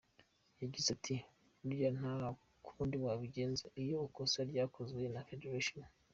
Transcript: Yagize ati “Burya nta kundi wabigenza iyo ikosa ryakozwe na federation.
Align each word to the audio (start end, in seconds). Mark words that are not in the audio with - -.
Yagize 0.61 0.87
ati 0.97 1.15
“Burya 1.63 1.89
nta 1.97 2.13
kundi 2.67 2.95
wabigenza 3.03 3.65
iyo 3.81 3.97
ikosa 4.07 4.39
ryakozwe 4.49 5.01
na 5.13 5.21
federation. 5.29 5.81